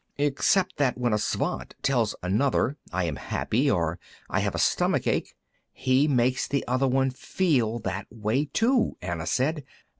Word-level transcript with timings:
"Except 0.17 0.77
that 0.77 0.97
when 0.97 1.13
a 1.13 1.19
Svant 1.19 1.75
tells 1.83 2.15
another, 2.23 2.75
'I 2.91 3.03
am 3.03 3.15
happy,' 3.17 3.69
or 3.69 3.99
'I 4.31 4.39
have 4.39 4.55
a 4.55 4.57
stomach 4.57 5.05
ache,' 5.05 5.35
he 5.71 6.07
makes 6.07 6.47
the 6.47 6.65
other 6.67 6.87
one 6.87 7.11
feel 7.11 7.77
that 7.81 8.07
way 8.09 8.45
too," 8.45 8.97
Anna 9.03 9.27
said. 9.27 9.63